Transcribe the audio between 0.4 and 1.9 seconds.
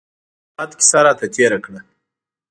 احمد کيسه راته تېره کړه.